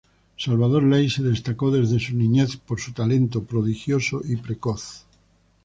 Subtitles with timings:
[0.35, 5.05] Salvador Ley se destacó desde su niñez por su talento prodigioso y precoz.